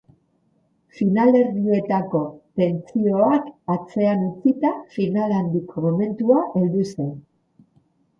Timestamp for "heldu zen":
6.61-7.13